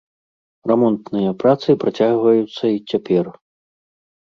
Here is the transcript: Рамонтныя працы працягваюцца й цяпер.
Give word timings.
Рамонтныя 0.71 1.35
працы 1.43 1.69
працягваюцца 1.85 2.51
й 2.55 2.75
цяпер. 2.95 3.25